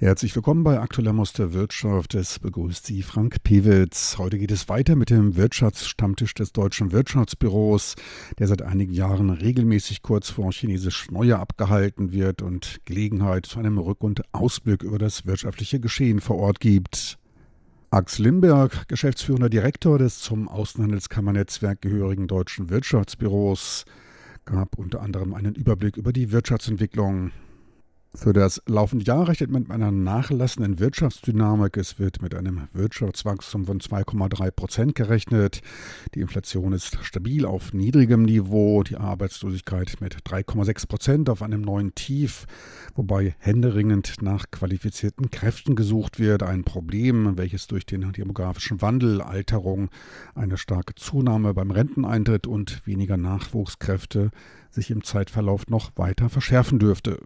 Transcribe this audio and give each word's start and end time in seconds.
Herzlich 0.00 0.34
willkommen 0.34 0.64
bei 0.64 0.80
Aktueller 0.80 1.12
Muster 1.12 1.52
Wirtschaft. 1.52 2.14
Es 2.14 2.38
begrüßt 2.38 2.86
Sie 2.86 3.02
Frank 3.02 3.42
Pewitz. 3.42 4.16
Heute 4.16 4.38
geht 4.38 4.50
es 4.50 4.70
weiter 4.70 4.96
mit 4.96 5.10
dem 5.10 5.36
Wirtschaftsstammtisch 5.36 6.32
des 6.32 6.54
Deutschen 6.54 6.90
Wirtschaftsbüros, 6.90 7.96
der 8.38 8.48
seit 8.48 8.62
einigen 8.62 8.94
Jahren 8.94 9.28
regelmäßig 9.28 10.00
kurz 10.00 10.30
vor 10.30 10.52
Chinesisch 10.52 11.10
Neujahr 11.10 11.40
abgehalten 11.40 12.12
wird 12.12 12.40
und 12.40 12.80
Gelegenheit 12.86 13.44
zu 13.44 13.58
einem 13.58 13.78
Rück- 13.78 14.00
und 14.00 14.22
Ausblick 14.32 14.82
über 14.82 14.96
das 14.96 15.26
wirtschaftliche 15.26 15.80
Geschehen 15.80 16.22
vor 16.22 16.38
Ort 16.38 16.60
gibt. 16.60 17.18
Axel 17.90 18.24
Limberg, 18.24 18.88
geschäftsführender 18.88 19.50
Direktor 19.50 19.98
des 19.98 20.20
zum 20.20 20.48
Außenhandelskammernetzwerk 20.48 21.82
gehörigen 21.82 22.26
Deutschen 22.26 22.70
Wirtschaftsbüros, 22.70 23.84
gab 24.46 24.78
unter 24.78 25.02
anderem 25.02 25.34
einen 25.34 25.54
Überblick 25.54 25.98
über 25.98 26.14
die 26.14 26.32
Wirtschaftsentwicklung. 26.32 27.32
Für 28.12 28.32
das 28.32 28.60
laufende 28.66 29.04
Jahr 29.04 29.28
rechnet 29.28 29.52
man 29.52 29.62
mit 29.62 29.70
einer 29.70 29.92
nachlassenden 29.92 30.80
Wirtschaftsdynamik. 30.80 31.76
Es 31.76 32.00
wird 32.00 32.20
mit 32.20 32.34
einem 32.34 32.66
Wirtschaftswachstum 32.72 33.66
von 33.66 33.80
2,3 33.80 34.50
Prozent 34.50 34.94
gerechnet. 34.96 35.62
Die 36.14 36.20
Inflation 36.20 36.72
ist 36.72 36.98
stabil 37.02 37.46
auf 37.46 37.72
niedrigem 37.72 38.24
Niveau. 38.24 38.82
Die 38.82 38.96
Arbeitslosigkeit 38.96 40.00
mit 40.00 40.16
3,6 40.24 40.88
Prozent 40.88 41.30
auf 41.30 41.40
einem 41.40 41.60
neuen 41.60 41.94
Tief, 41.94 42.46
wobei 42.96 43.36
händeringend 43.38 44.20
nach 44.20 44.50
qualifizierten 44.50 45.30
Kräften 45.30 45.76
gesucht 45.76 46.18
wird. 46.18 46.42
Ein 46.42 46.64
Problem, 46.64 47.38
welches 47.38 47.68
durch 47.68 47.86
den 47.86 48.10
demografischen 48.12 48.82
Wandel, 48.82 49.22
Alterung, 49.22 49.88
eine 50.34 50.58
starke 50.58 50.96
Zunahme 50.96 51.54
beim 51.54 51.70
Renteneintritt 51.70 52.48
und 52.48 52.84
weniger 52.84 53.16
Nachwuchskräfte 53.16 54.32
sich 54.68 54.90
im 54.90 55.04
Zeitverlauf 55.04 55.68
noch 55.68 55.92
weiter 55.94 56.28
verschärfen 56.28 56.80
dürfte. 56.80 57.20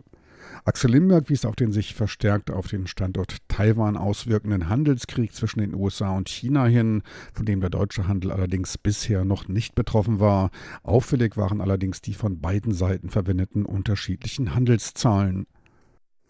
Axel 0.65 0.91
Lindberg 0.93 1.29
wies 1.29 1.45
auf 1.45 1.57
den 1.57 1.73
sich 1.73 1.95
verstärkt 1.95 2.51
auf 2.51 2.69
den 2.69 2.87
Standort 2.87 3.37
Taiwan 3.49 3.97
auswirkenden 3.97 4.69
Handelskrieg 4.69 5.35
zwischen 5.35 5.61
den 5.61 5.75
USA 5.75 6.17
und 6.17 6.29
China 6.29 6.67
hin, 6.67 7.03
von 7.33 7.47
dem 7.47 7.61
der 7.61 7.71
deutsche 7.71 8.09
Handel 8.09 8.33
allerdings 8.33 8.79
bisher 8.79 9.25
noch 9.25 9.49
nicht 9.49 9.75
betroffen 9.75 10.21
war. 10.21 10.51
Auffällig 10.83 11.37
waren 11.37 11.61
allerdings 11.61 12.01
die 12.01 12.15
von 12.15 12.41
beiden 12.41 12.73
Seiten 12.73 13.11
verwendeten 13.11 13.65
unterschiedlichen 13.67 14.55
Handelszahlen. 14.55 15.47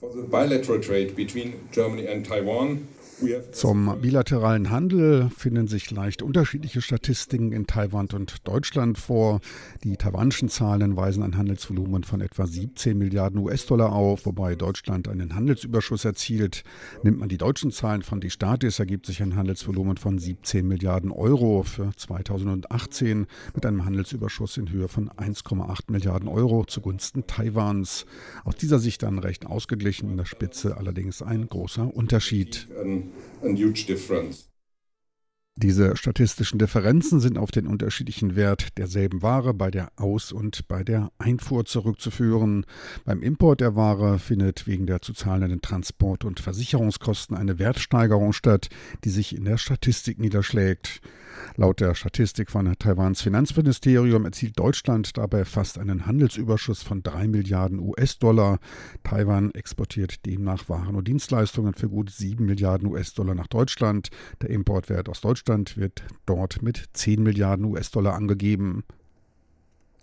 For 0.01 0.12
the 0.12 0.23
bilateral 0.23 0.81
trade 0.81 1.15
between 1.15 1.55
Germany 1.73 2.09
and 2.09 2.27
Taiwan 2.27 2.87
zum 3.53 4.01
bilateralen 4.01 4.70
Handel 4.70 5.31
finden 5.31 5.67
sich 5.67 5.91
leicht 5.91 6.23
unterschiedliche 6.23 6.83
Statistiken 6.83 7.53
in 7.53 7.67
Taiwan 7.67 8.09
und 8.12 8.47
Deutschland 8.47 8.98
vor. 8.98 9.41
Die 9.83 9.97
taiwanischen 9.97 10.48
Zahlen 10.48 10.97
weisen 10.97 11.23
ein 11.23 11.37
Handelsvolumen 11.37 12.05
von 12.05 12.20
etwa 12.20 12.47
17 12.47 12.97
Milliarden 12.98 13.41
US-Dollar 13.41 13.92
auf, 13.92 14.27
wobei 14.27 14.55
Deutschland 14.55 15.09
einen 15.09 15.35
Handelsüberschuss 15.35 16.05
erzielt. 16.05 16.65
Nimmt 17.03 17.19
man 17.19 17.29
die 17.29 17.39
deutschen 17.39 17.70
Zahlen 17.70 18.03
von 18.03 18.20
die 18.20 18.31
Statis, 18.31 18.79
ergibt 18.79 19.07
sich 19.07 19.23
ein 19.23 19.37
Handelsvolumen 19.37 19.97
von 19.97 20.19
17 20.19 20.67
Milliarden 20.67 21.11
Euro 21.11 21.62
für 21.62 21.92
2018 21.97 23.27
mit 23.55 23.67
einem 23.67 23.85
Handelsüberschuss 23.85 24.57
in 24.57 24.70
Höhe 24.70 24.89
von 24.89 25.09
1,8 25.11 25.91
Milliarden 25.91 26.29
Euro 26.29 26.65
zugunsten 26.65 27.27
Taiwans. 27.27 28.07
Aus 28.45 28.57
dieser 28.57 28.79
Sicht 28.79 29.03
dann 29.03 29.19
recht 29.19 29.47
ausgeglichen, 29.47 30.11
in 30.11 30.17
der 30.17 30.25
Spitze 30.25 30.77
allerdings 30.77 31.23
ein 31.23 31.48
großer 31.48 31.95
Unterschied 31.95 32.69
a 33.42 33.48
huge 33.52 33.86
difference. 33.86 34.48
Diese 35.56 35.97
statistischen 35.97 36.58
Differenzen 36.58 37.20
sind 37.20 37.38
auf 37.38 37.52
den 37.52 37.69
unterschiedlichen 37.69 38.34
Wert 38.34 38.77
derselben 38.77 39.22
Ware 39.22 39.55
bei 39.55 39.70
der 39.70 39.92
Aus- 39.94 40.33
und 40.33 40.66
bei 40.66 40.83
der 40.83 41.12
Einfuhr 41.19 41.64
zurückzuführen. 41.64 42.66
Beim 43.05 43.22
Import 43.22 43.61
der 43.61 43.77
Ware 43.77 44.18
findet 44.18 44.67
wegen 44.67 44.86
der 44.86 45.01
zu 45.01 45.12
zahlenden 45.12 45.62
Transport- 45.62 46.24
und 46.24 46.40
Versicherungskosten 46.40 47.36
eine 47.36 47.61
Wertsteigerung 47.61 48.33
statt, 48.33 48.68
die 49.05 49.11
sich 49.11 49.36
in 49.36 49.45
der 49.45 49.56
Statistik 49.56 50.18
niederschlägt. 50.18 51.01
Laut 51.56 51.80
der 51.80 51.95
Statistik 51.95 52.50
von 52.50 52.73
Taiwans 52.79 53.20
Finanzministerium 53.20 54.24
erzielt 54.24 54.58
Deutschland 54.58 55.17
dabei 55.17 55.45
fast 55.45 55.79
einen 55.79 56.06
Handelsüberschuss 56.06 56.83
von 56.83 57.02
3 57.02 57.29
Milliarden 57.29 57.80
US-Dollar. 57.80 58.58
Taiwan 59.02 59.52
exportiert 59.52 60.27
demnach 60.27 60.68
Waren 60.68 60.95
und 60.95 61.08
Dienstleistungen 61.08 61.74
für 61.74 61.89
gut 61.89 62.11
7 62.11 62.45
Milliarden 62.45 62.89
US-Dollar 62.89 63.34
nach 63.34 63.48
Deutschland. 63.48 64.11
Der 64.42 64.50
Importwert 64.50 65.08
aus 65.08 65.20
Deutschland 65.20 65.43
wird 65.48 66.05
dort 66.27 66.62
mit 66.62 66.84
10 66.92 67.22
Milliarden 67.22 67.64
US-Dollar 67.66 68.14
angegeben. 68.14 68.84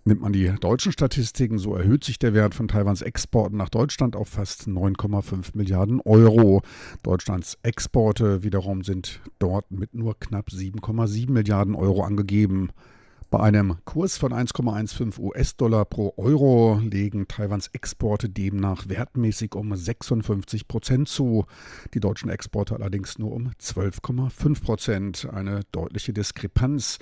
Nimmt 0.03 0.21
man 0.21 0.33
die 0.33 0.51
deutschen 0.59 0.91
Statistiken, 0.91 1.59
so 1.59 1.75
erhöht 1.75 2.03
sich 2.03 2.17
der 2.17 2.33
Wert 2.33 2.55
von 2.55 2.67
Taiwans 2.67 3.03
Exporten 3.03 3.57
nach 3.57 3.69
Deutschland 3.69 4.15
auf 4.15 4.29
fast 4.29 4.67
9,5 4.67 5.55
Milliarden 5.55 6.01
Euro. 6.01 6.63
Deutschlands 7.03 7.59
Exporte 7.61 8.41
wiederum 8.41 8.83
sind 8.83 9.21
dort 9.37 9.69
mit 9.69 9.93
nur 9.93 10.19
knapp 10.19 10.49
7,7 10.49 11.31
Milliarden 11.31 11.75
Euro 11.75 12.03
angegeben. 12.03 12.71
Bei 13.31 13.39
einem 13.39 13.77
Kurs 13.85 14.17
von 14.17 14.33
1,15 14.33 15.17
US-Dollar 15.17 15.85
pro 15.85 16.13
Euro 16.17 16.81
legen 16.83 17.29
Taiwans 17.29 17.69
Exporte 17.71 18.27
demnach 18.27 18.89
wertmäßig 18.89 19.55
um 19.55 19.73
56 19.73 20.67
Prozent 20.67 21.07
zu, 21.07 21.45
die 21.93 22.01
deutschen 22.01 22.29
Exporte 22.29 22.75
allerdings 22.75 23.19
nur 23.19 23.31
um 23.31 23.51
12,5 23.51 24.61
Prozent. 24.61 25.29
Eine 25.31 25.61
deutliche 25.71 26.11
Diskrepanz, 26.11 26.99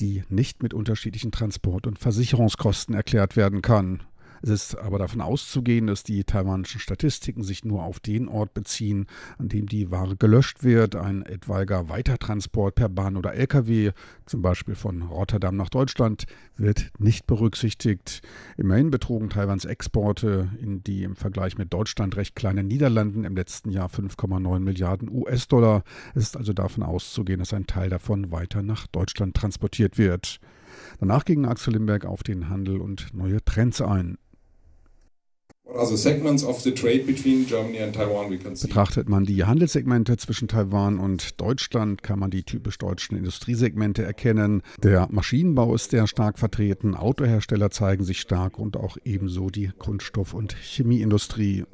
die 0.00 0.24
nicht 0.30 0.62
mit 0.62 0.72
unterschiedlichen 0.72 1.30
Transport- 1.30 1.86
und 1.86 1.98
Versicherungskosten 1.98 2.94
erklärt 2.94 3.36
werden 3.36 3.60
kann. 3.60 4.02
Es 4.46 4.52
ist 4.52 4.78
aber 4.78 5.00
davon 5.00 5.20
auszugehen, 5.20 5.88
dass 5.88 6.04
die 6.04 6.22
taiwanischen 6.22 6.78
Statistiken 6.78 7.42
sich 7.42 7.64
nur 7.64 7.82
auf 7.82 7.98
den 7.98 8.28
Ort 8.28 8.54
beziehen, 8.54 9.06
an 9.38 9.48
dem 9.48 9.66
die 9.66 9.90
Ware 9.90 10.14
gelöscht 10.14 10.62
wird. 10.62 10.94
Ein 10.94 11.22
etwaiger 11.22 11.88
Weitertransport 11.88 12.76
per 12.76 12.88
Bahn 12.88 13.16
oder 13.16 13.34
Lkw, 13.34 13.90
zum 14.24 14.42
Beispiel 14.42 14.76
von 14.76 15.02
Rotterdam 15.02 15.56
nach 15.56 15.68
Deutschland, 15.68 16.26
wird 16.56 16.92
nicht 17.00 17.26
berücksichtigt. 17.26 18.22
Immerhin 18.56 18.92
betrugen 18.92 19.30
Taiwans 19.30 19.64
Exporte 19.64 20.48
in 20.62 20.84
die 20.84 21.02
im 21.02 21.16
Vergleich 21.16 21.58
mit 21.58 21.72
Deutschland 21.72 22.16
recht 22.16 22.36
kleinen 22.36 22.68
Niederlanden 22.68 23.24
im 23.24 23.34
letzten 23.34 23.70
Jahr 23.70 23.88
5,9 23.88 24.60
Milliarden 24.60 25.10
US-Dollar. 25.10 25.82
Es 26.14 26.22
ist 26.22 26.36
also 26.36 26.52
davon 26.52 26.84
auszugehen, 26.84 27.40
dass 27.40 27.52
ein 27.52 27.66
Teil 27.66 27.90
davon 27.90 28.30
weiter 28.30 28.62
nach 28.62 28.86
Deutschland 28.86 29.34
transportiert 29.34 29.98
wird. 29.98 30.38
Danach 31.00 31.24
ging 31.24 31.46
Axel 31.46 31.72
Limberg 31.72 32.04
auf 32.04 32.22
den 32.22 32.48
Handel 32.48 32.80
und 32.80 33.12
neue 33.12 33.44
Trends 33.44 33.80
ein. 33.80 34.18
Betrachtet 38.68 39.08
man 39.08 39.24
die 39.24 39.44
Handelssegmente 39.44 40.16
zwischen 40.16 40.46
Taiwan 40.46 41.00
und 41.00 41.40
Deutschland, 41.40 42.04
kann 42.04 42.20
man 42.20 42.30
die 42.30 42.44
typisch 42.44 42.78
deutschen 42.78 43.16
Industriesegmente 43.16 44.04
erkennen. 44.04 44.62
Der 44.82 45.08
Maschinenbau 45.10 45.74
ist 45.74 45.90
sehr 45.90 46.06
stark 46.06 46.38
vertreten, 46.38 46.94
Autohersteller 46.94 47.70
zeigen 47.70 48.04
sich 48.04 48.20
stark 48.20 48.60
und 48.60 48.76
auch 48.76 48.96
ebenso 49.04 49.50
die 49.50 49.70
Kunststoff- 49.76 50.34
und 50.34 50.54
Chemieindustrie. 50.54 51.64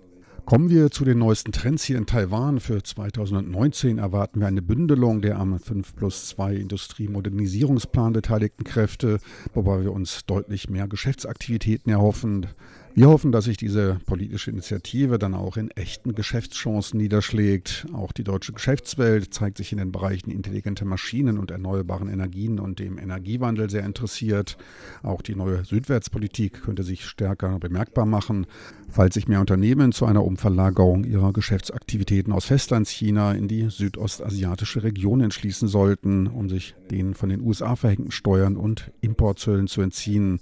Kommen 0.45 0.71
wir 0.71 0.91
zu 0.91 1.05
den 1.05 1.19
neuesten 1.19 1.53
Trends 1.53 1.85
hier 1.85 1.97
in 1.97 2.07
Taiwan. 2.07 2.59
Für 2.59 2.83
2019 2.83 3.99
erwarten 3.99 4.41
wir 4.41 4.49
eine 4.49 4.61
Bündelung 4.61 5.23
der 5.23 5.39
am 5.39 5.59
5 5.59 5.95
plus 5.95 6.29
2 6.29 6.57
Industriemodernisierungsplan 6.57 8.13
beteiligten 8.13 8.65
Kräfte, 8.65 9.19
wobei 9.55 9.83
wir 9.83 9.93
uns 9.93 10.27
deutlich 10.27 10.69
mehr 10.69 10.89
Geschäftsaktivitäten 10.89 11.93
erhoffen. 11.93 12.49
Wir 12.95 13.09
hoffen, 13.09 13.33
dass 13.33 13.47
sich 13.47 13.57
diese 13.57 13.99
politische 14.05 14.51
Initiative 14.51 15.19
dann 15.19 15.35
auch 15.35 15.57
in 15.57 15.71
echten 15.71 16.15
Geschäftschancen 16.15 17.01
niederschlägt. 17.01 17.87
Auch 17.95 18.13
die 18.13 18.23
deutsche 18.23 18.53
Geschäftswelt 18.53 19.33
zeigt 19.33 19.57
sich 19.57 19.73
in 19.73 19.79
den 19.79 19.93
Bereichen 19.93 20.31
intelligente 20.31 20.85
Maschinen 20.85 21.39
und 21.39 21.51
erneuerbaren 21.51 22.11
Energien 22.11 22.61
und 22.61 22.81
dem 22.81 22.99
Energiewandel 22.99 23.71
sehr 23.71 23.87
interessiert. 23.87 24.59
Auch 25.03 25.23
die 25.23 25.35
neue 25.35 25.65
Südwärtspolitik 25.65 26.65
könnte 26.65 26.83
sich 26.83 27.07
stärker 27.07 27.59
bemerkbar 27.59 28.05
machen, 28.05 28.47
falls 28.91 29.15
sich 29.15 29.27
mehr 29.27 29.41
Unternehmen 29.41 29.93
zu 29.93 30.05
einer 30.05 30.23
Umverlagerung 30.23 31.05
ihrer 31.05 31.33
Geschäftsaktivitäten 31.33 32.31
aus 32.31 32.45
Festlandschina 32.45 33.33
in 33.33 33.49
die 33.49 33.71
südostasiatische 33.71 34.83
Region 34.83 35.23
entschließen 35.23 35.67
sollten, 35.67 36.27
um 36.27 36.51
sich 36.51 36.75
den 36.91 37.15
von 37.15 37.31
den 37.31 37.41
USA 37.41 37.75
verhängten 37.75 38.11
Steuern 38.11 38.59
und 38.59 38.93
Importzöllen 39.01 39.67
zu 39.67 39.81
entziehen. 39.81 40.41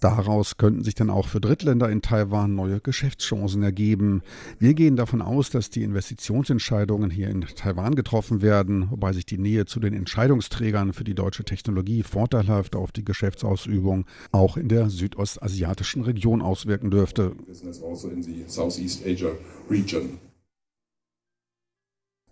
Daraus 0.00 0.56
könnten 0.56 0.84
sich 0.84 0.94
dann 0.94 1.10
auch 1.10 1.28
für 1.28 1.40
Drittländer 1.40 1.90
in 1.90 2.02
Taiwan 2.02 2.54
neue 2.54 2.80
Geschäftschancen 2.80 3.62
ergeben. 3.62 4.22
Wir 4.58 4.74
gehen 4.74 4.96
davon 4.96 5.22
aus, 5.22 5.50
dass 5.50 5.70
die 5.70 5.82
Investitionsentscheidungen 5.82 7.10
hier 7.10 7.28
in 7.28 7.42
Taiwan 7.42 7.94
getroffen 7.94 8.42
werden, 8.42 8.90
wobei 8.90 9.12
sich 9.12 9.26
die 9.26 9.38
Nähe 9.38 9.66
zu 9.66 9.80
den 9.80 9.94
Entscheidungsträgern 9.94 10.92
für 10.92 11.04
die 11.04 11.14
deutsche 11.14 11.44
Technologie 11.44 12.02
vorteilhaft 12.02 12.76
auf 12.76 12.92
die 12.92 13.04
Geschäftsausübung 13.04 14.06
auch 14.30 14.56
in 14.56 14.68
der 14.68 14.90
südostasiatischen 14.90 16.02
Region 16.02 16.42
auswirken 16.42 16.90
dürfte. 16.90 17.32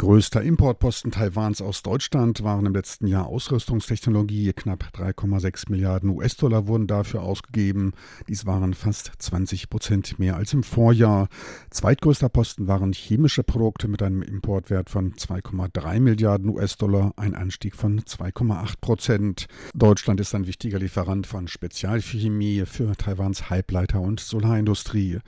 Größter 0.01 0.41
Importposten 0.41 1.11
Taiwans 1.11 1.61
aus 1.61 1.83
Deutschland 1.83 2.43
waren 2.43 2.65
im 2.65 2.73
letzten 2.73 3.07
Jahr 3.07 3.27
Ausrüstungstechnologie. 3.27 4.55
Knapp 4.55 4.85
3,6 4.95 5.71
Milliarden 5.71 6.09
US-Dollar 6.09 6.67
wurden 6.67 6.87
dafür 6.87 7.21
ausgegeben. 7.21 7.93
Dies 8.27 8.47
waren 8.47 8.73
fast 8.73 9.13
20 9.19 9.69
Prozent 9.69 10.19
mehr 10.19 10.37
als 10.37 10.55
im 10.55 10.63
Vorjahr. 10.63 11.29
Zweitgrößter 11.69 12.31
Posten 12.31 12.67
waren 12.67 12.95
chemische 12.95 13.43
Produkte 13.43 13.89
mit 13.89 14.03
einem 14.03 14.23
Importwert 14.23 14.89
von 14.89 15.13
2,3 15.13 16.01
Milliarden 16.01 16.49
US-Dollar, 16.49 17.13
ein 17.17 17.35
Anstieg 17.35 17.77
von 17.77 18.01
2,8 18.01 18.81
Prozent. 18.81 19.49
Deutschland 19.75 20.19
ist 20.19 20.35
ein 20.35 20.47
wichtiger 20.47 20.79
Lieferant 20.79 21.27
von 21.27 21.47
Spezialchemie 21.47 22.65
für 22.65 22.97
Taiwans 22.97 23.51
Halbleiter- 23.51 24.01
und 24.01 24.19
Solarindustrie. 24.21 25.19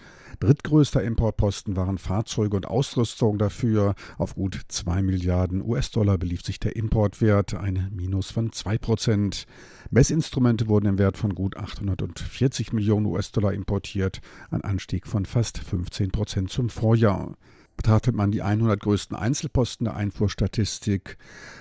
Drittgrößter 0.41 1.03
Importposten 1.03 1.77
waren 1.77 1.99
Fahrzeuge 1.99 2.57
und 2.57 2.67
Ausrüstung 2.67 3.37
dafür. 3.37 3.95
Auf 4.17 4.35
gut 4.35 4.62
2 4.69 5.03
Milliarden 5.03 5.63
US-Dollar 5.63 6.19
belief 6.19 6.43
sich 6.43 6.61
der 6.61 6.77
Importwert, 6.77 7.55
ein 7.55 7.91
Minus 7.95 8.31
von 8.31 8.53
2 8.53 8.79
Prozent. 8.79 9.47
Messinstrumente 9.91 10.69
wurden 10.69 10.87
im 10.87 10.99
Wert 10.99 11.17
von 11.17 11.35
gut 11.35 11.57
840 11.57 12.73
Millionen 12.73 13.07
US-Dollar 13.07 13.53
importiert, 13.53 14.21
ein 14.51 14.63
Anstieg 14.63 15.07
von 15.07 15.27
fast 15.27 15.59
15 15.59 16.11
Prozent 16.11 16.51
zum 16.51 16.69
Vorjahr. 16.69 17.37
Betrachtet 17.77 18.15
man 18.15 18.31
die 18.31 18.43
100 18.43 18.81
größten 18.81 19.17
Einzelposten 19.17 19.85
der 19.85 19.97
Einfuhrstatistik, 19.97 21.19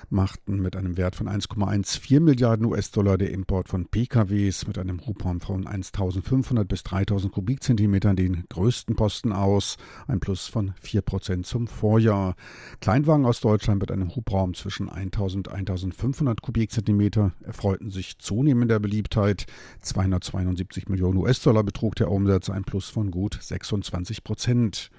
machten 0.09 0.61
mit 0.61 0.75
einem 0.75 0.95
Wert 0.97 1.15
von 1.15 1.27
1,14 1.27 2.19
Milliarden 2.19 2.65
US-Dollar 2.67 3.17
der 3.17 3.31
Import 3.31 3.69
von 3.69 3.87
PKWs 3.87 4.67
mit 4.67 4.77
einem 4.77 5.05
Hubraum 5.05 5.41
von 5.41 5.65
1500 5.65 6.67
bis 6.67 6.83
3000 6.83 7.33
Kubikzentimetern 7.33 8.15
den 8.15 8.43
größten 8.49 8.95
Posten 8.95 9.31
aus, 9.31 9.77
ein 10.07 10.19
Plus 10.19 10.47
von 10.47 10.73
4 10.79 11.01
Prozent 11.01 11.47
zum 11.47 11.67
Vorjahr. 11.67 12.35
Kleinwagen 12.81 13.25
aus 13.25 13.39
Deutschland 13.39 13.81
mit 13.81 13.91
einem 13.91 14.15
Hubraum 14.15 14.53
zwischen 14.53 14.89
1000 14.89 15.41
und 15.41 15.47
1500 15.47 16.41
Kubikzentimeter 16.41 17.31
erfreuten 17.43 17.89
sich 17.89 18.19
zunehmender 18.19 18.79
Beliebtheit. 18.79 19.45
272 19.81 20.87
Millionen 20.89 21.17
US-Dollar 21.17 21.63
betrug 21.63 21.95
der 21.95 22.11
Umsatz, 22.11 22.49
ein 22.49 22.63
Plus 22.63 22.89
von 22.89 23.11
gut 23.11 23.37
26 23.41 24.23
Prozent. 24.23 24.91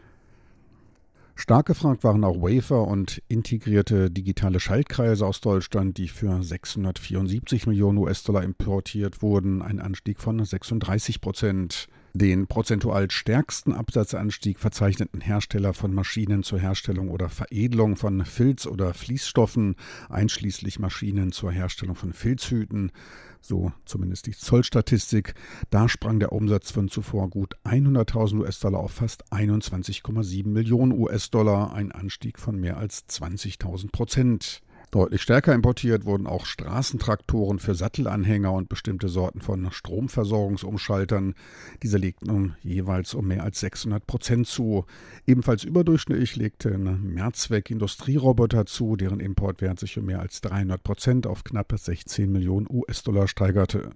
Stark 1.42 1.66
gefragt 1.66 2.04
waren 2.04 2.22
auch 2.22 2.40
Wafer 2.40 2.86
und 2.86 3.20
integrierte 3.26 4.12
digitale 4.12 4.60
Schaltkreise 4.60 5.26
aus 5.26 5.40
Deutschland, 5.40 5.98
die 5.98 6.06
für 6.06 6.40
674 6.40 7.66
Millionen 7.66 7.98
US-Dollar 7.98 8.44
importiert 8.44 9.22
wurden, 9.22 9.60
ein 9.60 9.80
Anstieg 9.80 10.20
von 10.20 10.44
36 10.44 11.20
Prozent. 11.20 11.88
Den 12.14 12.46
prozentual 12.46 13.10
stärksten 13.10 13.72
Absatzanstieg 13.72 14.58
verzeichneten 14.58 15.22
Hersteller 15.22 15.72
von 15.72 15.94
Maschinen 15.94 16.42
zur 16.42 16.58
Herstellung 16.58 17.08
oder 17.08 17.30
Veredelung 17.30 17.96
von 17.96 18.26
Filz- 18.26 18.66
oder 18.66 18.92
Fließstoffen, 18.92 19.76
einschließlich 20.10 20.78
Maschinen 20.78 21.32
zur 21.32 21.52
Herstellung 21.52 21.96
von 21.96 22.12
Filzhüten, 22.12 22.92
so 23.40 23.72
zumindest 23.86 24.26
die 24.26 24.36
Zollstatistik. 24.36 25.34
Da 25.70 25.88
sprang 25.88 26.20
der 26.20 26.32
Umsatz 26.32 26.70
von 26.70 26.88
zuvor 26.88 27.30
gut 27.30 27.56
100.000 27.64 28.40
US-Dollar 28.40 28.80
auf 28.80 28.92
fast 28.92 29.32
21,7 29.32 30.46
Millionen 30.46 30.92
US-Dollar, 30.92 31.72
ein 31.72 31.92
Anstieg 31.92 32.38
von 32.38 32.60
mehr 32.60 32.76
als 32.76 33.08
20.000 33.08 33.90
Prozent. 33.90 34.62
Deutlich 34.92 35.22
stärker 35.22 35.54
importiert 35.54 36.04
wurden 36.04 36.26
auch 36.26 36.44
Straßentraktoren 36.44 37.58
für 37.58 37.74
Sattelanhänger 37.74 38.52
und 38.52 38.68
bestimmte 38.68 39.08
Sorten 39.08 39.40
von 39.40 39.72
Stromversorgungsumschaltern. 39.72 41.34
Diese 41.82 41.96
legten 41.96 42.28
um, 42.28 42.56
jeweils 42.62 43.14
um 43.14 43.26
mehr 43.26 43.42
als 43.42 43.60
600 43.60 44.06
Prozent 44.06 44.48
zu. 44.48 44.84
Ebenfalls 45.26 45.64
überdurchschnittlich 45.64 46.36
legte 46.36 46.74
ein 46.74 47.04
Mehrzweck 47.14 47.70
Industrieroboter 47.70 48.66
zu, 48.66 48.96
deren 48.96 49.20
Importwert 49.20 49.80
sich 49.80 49.98
um 49.98 50.04
mehr 50.04 50.20
als 50.20 50.42
300 50.42 50.82
Prozent 50.82 51.26
auf 51.26 51.42
knappe 51.42 51.78
16 51.78 52.30
Millionen 52.30 52.66
US-Dollar 52.68 53.28
steigerte. 53.28 53.92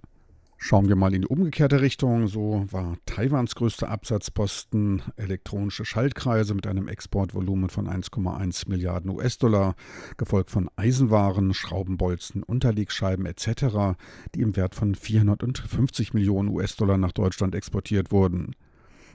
Schauen 0.59 0.89
wir 0.89 0.95
mal 0.95 1.13
in 1.13 1.21
die 1.21 1.27
umgekehrte 1.27 1.81
Richtung. 1.81 2.27
So 2.27 2.65
war 2.71 2.97
Taiwans 3.05 3.53
größter 3.53 3.89
Absatzposten 3.89 5.03
elektronische 5.15 5.85
Schaltkreise 5.85 6.55
mit 6.55 6.65
einem 6.65 6.87
Exportvolumen 6.87 7.69
von 7.69 7.87
1,1 7.87 8.67
Milliarden 8.67 9.11
US-Dollar, 9.11 9.75
gefolgt 10.17 10.49
von 10.49 10.67
Eisenwaren, 10.75 11.53
Schraubenbolzen, 11.53 12.41
Unterlegscheiben 12.41 13.27
etc., 13.27 13.95
die 14.33 14.41
im 14.41 14.55
Wert 14.55 14.73
von 14.73 14.95
450 14.95 16.15
Millionen 16.15 16.49
US-Dollar 16.49 16.97
nach 16.97 17.11
Deutschland 17.11 17.53
exportiert 17.53 18.11
wurden. 18.11 18.55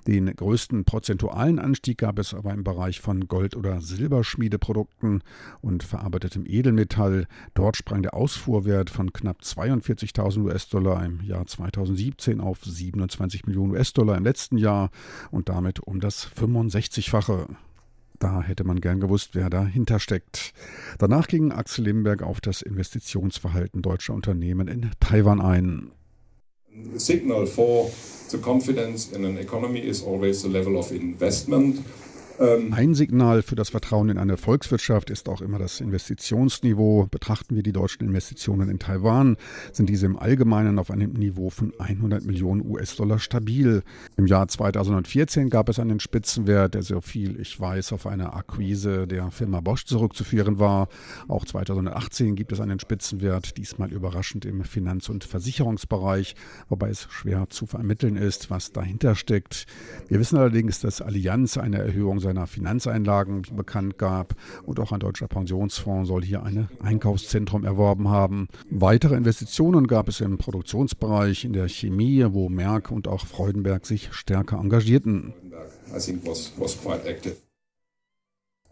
Den 0.06 0.26
größten 0.34 0.84
prozentualen 0.84 1.58
Anstieg 1.58 1.98
gab 1.98 2.18
es 2.18 2.34
aber 2.34 2.52
im 2.52 2.64
Bereich 2.64 3.00
von 3.00 3.28
Gold- 3.28 3.56
oder 3.56 3.80
Silberschmiedeprodukten 3.80 5.22
und 5.60 5.84
verarbeitetem 5.84 6.44
Edelmetall. 6.46 7.26
Dort 7.54 7.76
sprang 7.76 8.02
der 8.02 8.14
Ausfuhrwert 8.14 8.90
von 8.90 9.12
knapp 9.12 9.42
42.000 9.42 10.44
US-Dollar 10.44 11.04
im 11.04 11.20
Jahr 11.22 11.46
2017 11.46 12.40
auf 12.40 12.64
27 12.64 13.46
Millionen 13.46 13.72
US-Dollar 13.72 14.16
im 14.16 14.24
letzten 14.24 14.58
Jahr 14.58 14.90
und 15.30 15.48
damit 15.48 15.80
um 15.80 16.00
das 16.00 16.28
65-fache. 16.28 17.46
Da 18.18 18.40
hätte 18.42 18.64
man 18.64 18.80
gern 18.80 19.00
gewusst, 19.00 19.34
wer 19.34 19.50
dahinter 19.50 19.98
steckt. 19.98 20.52
Danach 20.98 21.26
ging 21.26 21.50
Axel 21.50 21.84
Limberg 21.84 22.22
auf 22.22 22.40
das 22.40 22.62
Investitionsverhalten 22.62 23.82
deutscher 23.82 24.14
Unternehmen 24.14 24.68
in 24.68 24.90
Taiwan 25.00 25.40
ein. 25.40 25.90
The 26.74 27.00
signal 27.00 27.44
for 27.44 27.90
the 28.30 28.38
confidence 28.38 29.12
in 29.12 29.26
an 29.26 29.36
economy 29.36 29.86
is 29.86 30.02
always 30.02 30.42
the 30.42 30.48
level 30.48 30.78
of 30.78 30.90
investment. 30.90 31.84
Ähm, 32.38 32.72
Ein 32.72 32.94
Signal 32.94 33.42
für 33.42 33.54
das 33.54 33.70
Vertrauen 33.70 34.08
in 34.08 34.18
eine 34.18 34.36
Volkswirtschaft 34.36 35.10
ist 35.10 35.28
auch 35.28 35.40
immer 35.42 35.58
das 35.58 35.80
Investitionsniveau. 35.80 37.06
Betrachten 37.10 37.54
wir 37.54 37.62
die 37.62 37.72
deutschen 37.72 38.04
Investitionen 38.04 38.68
in 38.68 38.78
Taiwan, 38.78 39.36
sind 39.72 39.88
diese 39.88 40.06
im 40.06 40.18
Allgemeinen 40.18 40.78
auf 40.78 40.90
einem 40.90 41.12
Niveau 41.12 41.50
von 41.50 41.72
100 41.78 42.24
Millionen 42.24 42.64
US-Dollar 42.64 43.18
stabil. 43.18 43.82
Im 44.16 44.26
Jahr 44.26 44.48
2014 44.48 45.50
gab 45.50 45.68
es 45.68 45.78
einen 45.78 46.00
Spitzenwert, 46.00 46.74
der 46.74 46.82
so 46.82 47.00
viel 47.00 47.40
ich 47.40 47.58
weiß 47.58 47.92
auf 47.92 48.06
eine 48.06 48.32
Akquise 48.32 49.06
der 49.06 49.30
Firma 49.30 49.60
Bosch 49.60 49.84
zurückzuführen 49.84 50.58
war. 50.58 50.88
Auch 51.28 51.44
2018 51.44 52.34
gibt 52.34 52.52
es 52.52 52.60
einen 52.60 52.80
Spitzenwert, 52.80 53.56
diesmal 53.56 53.92
überraschend 53.92 54.44
im 54.44 54.64
Finanz- 54.64 55.08
und 55.08 55.24
Versicherungsbereich, 55.24 56.34
wobei 56.68 56.88
es 56.90 57.08
schwer 57.10 57.46
zu 57.50 57.66
vermitteln 57.66 58.16
ist, 58.16 58.50
was 58.50 58.72
dahinter 58.72 59.14
steckt. 59.14 59.66
Wir 60.08 60.18
wissen 60.18 60.38
allerdings, 60.38 60.80
dass 60.80 61.02
Allianz 61.02 61.56
eine 61.56 61.78
Erhöhung 61.78 62.20
seiner 62.22 62.46
Finanzeinlagen 62.46 63.42
bekannt 63.54 63.98
gab. 63.98 64.34
Und 64.64 64.80
auch 64.80 64.92
ein 64.92 65.00
deutscher 65.00 65.28
Pensionsfonds 65.28 66.08
soll 66.08 66.24
hier 66.24 66.42
ein 66.42 66.68
Einkaufszentrum 66.80 67.64
erworben 67.64 68.08
haben. 68.08 68.48
Weitere 68.70 69.16
Investitionen 69.16 69.86
gab 69.86 70.08
es 70.08 70.20
im 70.20 70.38
Produktionsbereich, 70.38 71.44
in 71.44 71.52
der 71.52 71.68
Chemie, 71.68 72.24
wo 72.30 72.48
Merck 72.48 72.90
und 72.90 73.08
auch 73.08 73.26
Freudenberg 73.26 73.84
sich 73.84 74.12
stärker 74.12 74.58
engagierten. 74.58 75.34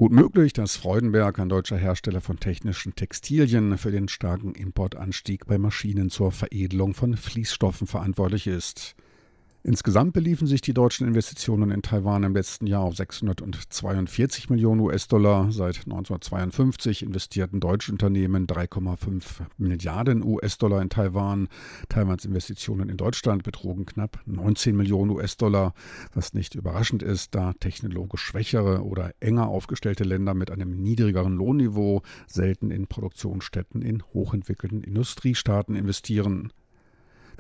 Gut 0.01 0.13
möglich, 0.13 0.55
dass 0.55 0.77
Freudenberg, 0.77 1.39
ein 1.39 1.51
deutscher 1.51 1.77
Hersteller 1.77 2.23
von 2.23 2.41
technischen 2.41 2.95
Textilien, 2.95 3.77
für 3.77 3.91
den 3.91 4.09
starken 4.09 4.55
Importanstieg 4.55 5.45
bei 5.45 5.59
Maschinen 5.59 6.09
zur 6.09 6.33
Veredelung 6.33 6.95
von 6.95 7.19
Fließstoffen 7.19 7.87
verantwortlich 7.87 8.47
ist. 8.47 8.97
Insgesamt 9.63 10.15
beliefen 10.15 10.47
sich 10.47 10.63
die 10.63 10.73
deutschen 10.73 11.07
Investitionen 11.07 11.71
in 11.71 11.83
Taiwan 11.83 12.23
im 12.23 12.33
letzten 12.33 12.67
Jahr 12.67 12.81
auf 12.81 12.97
642 12.97 14.49
Millionen 14.49 14.81
US-Dollar. 14.81 15.53
Seit 15.53 15.81
1952 15.81 17.03
investierten 17.03 17.61
deutsche 17.61 17.93
Unternehmen 17.93 18.47
3,5 18.47 19.43
Milliarden 19.59 20.25
US-Dollar 20.25 20.81
in 20.81 20.89
Taiwan. 20.89 21.49
Taiwans 21.91 22.25
Investitionen 22.25 22.89
in 22.89 22.97
Deutschland 22.97 23.43
betrugen 23.43 23.85
knapp 23.85 24.23
19 24.25 24.75
Millionen 24.75 25.11
US-Dollar, 25.11 25.75
was 26.15 26.33
nicht 26.33 26.55
überraschend 26.55 27.03
ist, 27.03 27.35
da 27.35 27.53
technologisch 27.53 28.23
schwächere 28.23 28.83
oder 28.83 29.13
enger 29.21 29.49
aufgestellte 29.49 30.05
Länder 30.05 30.33
mit 30.33 30.51
einem 30.51 30.83
niedrigeren 30.83 31.37
Lohnniveau 31.37 32.01
selten 32.27 32.71
in 32.71 32.87
Produktionsstätten 32.87 33.83
in 33.83 34.03
hochentwickelten 34.15 34.83
Industriestaaten 34.83 35.75
investieren. 35.77 36.51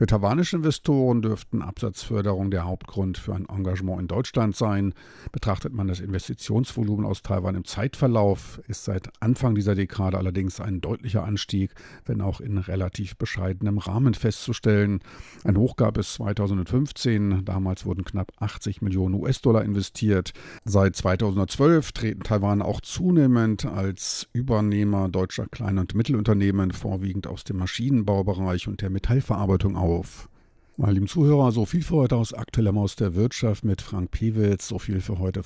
Für 0.00 0.06
taiwanische 0.06 0.56
Investoren 0.56 1.20
dürften 1.20 1.60
Absatzförderung 1.60 2.50
der 2.50 2.64
Hauptgrund 2.64 3.18
für 3.18 3.34
ein 3.34 3.44
Engagement 3.50 4.00
in 4.00 4.08
Deutschland 4.08 4.56
sein. 4.56 4.94
Betrachtet 5.30 5.74
man 5.74 5.88
das 5.88 6.00
Investitionsvolumen 6.00 7.04
aus 7.04 7.20
Taiwan 7.20 7.54
im 7.54 7.66
Zeitverlauf, 7.66 8.62
ist 8.66 8.86
seit 8.86 9.10
Anfang 9.20 9.54
dieser 9.54 9.74
Dekade 9.74 10.16
allerdings 10.16 10.58
ein 10.58 10.80
deutlicher 10.80 11.24
Anstieg, 11.24 11.74
wenn 12.06 12.22
auch 12.22 12.40
in 12.40 12.56
relativ 12.56 13.18
bescheidenem 13.18 13.76
Rahmen 13.76 14.14
festzustellen. 14.14 15.00
Ein 15.44 15.58
Hoch 15.58 15.76
gab 15.76 15.98
es 15.98 16.14
2015, 16.14 17.44
damals 17.44 17.84
wurden 17.84 18.02
knapp 18.02 18.32
80 18.38 18.80
Millionen 18.80 19.16
US-Dollar 19.16 19.64
investiert. 19.64 20.32
Seit 20.64 20.96
2012 20.96 21.92
treten 21.92 22.22
Taiwan 22.22 22.62
auch 22.62 22.80
zunehmend 22.80 23.66
als 23.66 24.28
Übernehmer 24.32 25.10
deutscher 25.10 25.44
Klein- 25.44 25.76
und 25.76 25.94
Mittelunternehmen, 25.94 26.70
vorwiegend 26.70 27.26
aus 27.26 27.44
dem 27.44 27.58
Maschinenbaubereich 27.58 28.66
und 28.66 28.80
der 28.80 28.88
Metallverarbeitung 28.88 29.76
auf 29.76 29.89
auf. 29.90 30.28
Meine 30.76 30.94
lieben 30.94 31.08
Zuhörer, 31.08 31.52
so 31.52 31.66
viel 31.66 31.82
für 31.82 31.96
heute 31.96 32.16
aus 32.16 32.32
aktuellem 32.32 32.78
aus 32.78 32.96
der 32.96 33.14
Wirtschaft 33.14 33.64
mit 33.64 33.82
Frank 33.82 34.12
Pewitz. 34.12 34.66
So 34.66 34.78
viel 34.78 35.02
für 35.02 35.18
heute 35.18 35.38